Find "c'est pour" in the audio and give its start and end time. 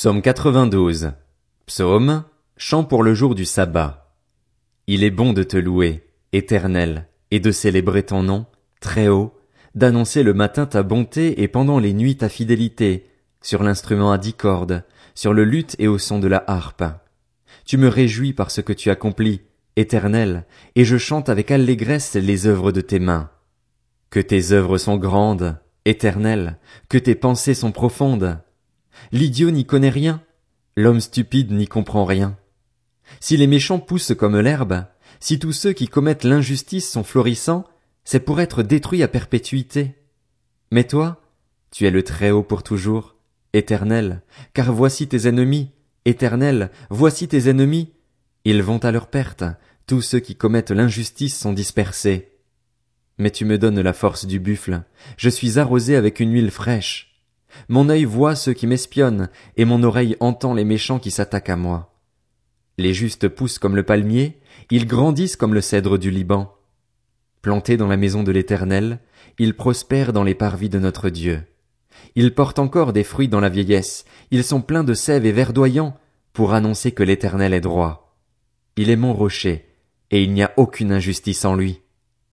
38.04-38.40